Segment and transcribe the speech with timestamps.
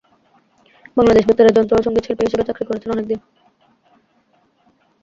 [0.97, 3.19] বাংলাদেশ বেতারে যন্ত্র ও সঙ্গীতশিল্পী হিসেবে চাকরি করেছেন অনেকদিন।